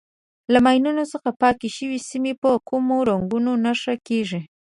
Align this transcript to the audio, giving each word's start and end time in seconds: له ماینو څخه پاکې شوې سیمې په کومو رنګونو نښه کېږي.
له 0.51 0.59
ماینو 0.65 1.03
څخه 1.13 1.29
پاکې 1.41 1.67
شوې 1.77 1.99
سیمې 2.09 2.33
په 2.41 2.49
کومو 2.67 2.95
رنګونو 3.09 3.51
نښه 3.65 3.93
کېږي. 4.07 4.41